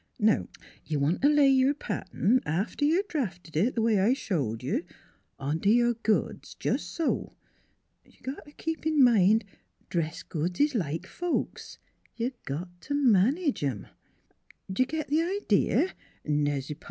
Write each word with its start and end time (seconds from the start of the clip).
Now 0.19 0.47
you 0.83 0.97
want 0.99 1.21
t' 1.21 1.27
lay 1.29 1.49
your 1.49 1.75
pattern 1.75 2.41
after 2.43 2.83
you've 2.85 3.07
drafted 3.07 3.55
it, 3.55 3.75
the 3.75 3.83
way 3.83 3.99
I 3.99 4.13
showed 4.13 4.63
you 4.63 4.83
ont' 5.39 5.63
your 5.67 5.93
goods, 5.93 6.55
jes' 6.59 6.81
so. 6.81 7.35
You 8.03 8.19
got 8.23 8.43
t' 8.47 8.51
keep 8.53 8.87
in 8.87 9.03
mind 9.03 9.45
dress 9.91 10.23
goods 10.23 10.59
is 10.59 10.73
like 10.73 11.05
folks; 11.05 11.77
you 12.15 12.31
got 12.45 12.69
t' 12.81 12.95
manage 12.95 13.63
'em. 13.63 13.85
D'ye 14.73 14.87
git 14.87 15.09
the 15.09 15.21
idee 15.21 15.89
naze 16.25 16.69
pa? 16.73 16.79